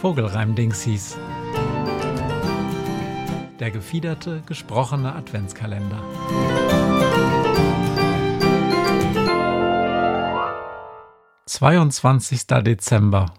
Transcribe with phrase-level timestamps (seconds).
[0.00, 1.18] Vogelreim-Dingsies.
[3.58, 5.98] Der gefiederte, gesprochene Adventskalender.
[11.46, 13.34] Zweiundzwanzigster Dezember.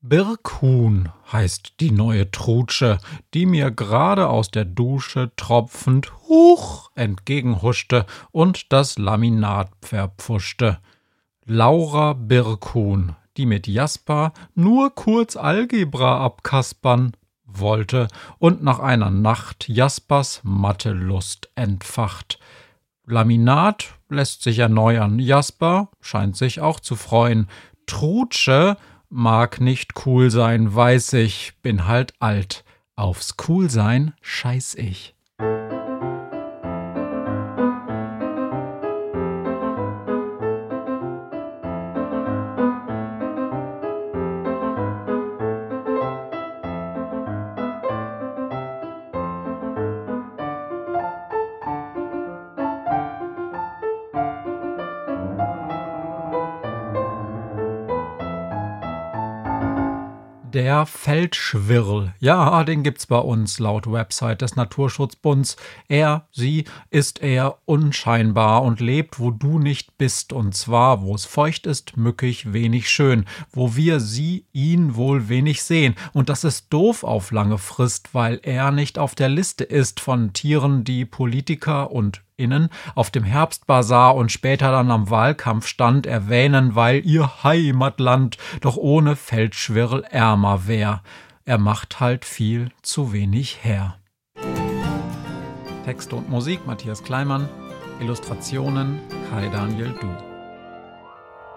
[0.00, 2.98] Birkhuhn heißt die neue Trutsche,
[3.34, 10.78] die mir gerade aus der Dusche tropfend huch entgegenhuschte und das Laminat verpfuschte.
[11.44, 17.12] Laura Birkhuhn, die mit Jasper nur kurz Algebra abkaspern
[17.44, 22.38] wollte und nach einer Nacht Jaspers Mathelust entfacht.
[23.06, 27.48] Laminat lässt sich erneuern, Jasper scheint sich auch zu freuen.
[27.86, 28.76] Trutsche
[29.10, 32.64] mag nicht cool sein, weiß ich, bin halt alt.
[32.96, 35.14] Aufs Coolsein scheiß ich.
[60.54, 62.14] Der Feldschwirl.
[62.20, 65.56] Ja, den gibt's bei uns laut Website des Naturschutzbunds.
[65.88, 70.32] Er, sie ist eher unscheinbar und lebt, wo du nicht bist.
[70.32, 73.24] Und zwar, wo es feucht ist, mückig, wenig schön.
[73.50, 75.96] Wo wir sie, ihn wohl wenig sehen.
[76.12, 80.34] Und das ist doof auf lange Frist, weil er nicht auf der Liste ist von
[80.34, 87.04] Tieren, die Politiker und innen auf dem Herbstbazar und später dann am Wahlkampfstand erwähnen, weil
[87.06, 91.02] ihr Heimatland doch ohne Feldschwirl ärmer wär.
[91.44, 93.96] Er macht halt viel zu wenig her.
[95.84, 97.48] Texte und Musik Matthias Kleimann,
[98.00, 99.00] Illustrationen
[99.30, 100.08] Kai Daniel Du.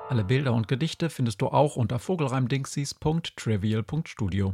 [0.09, 4.53] Alle Bilder und Gedichte findest du auch unter vogelreimdingsies.trivial.studio.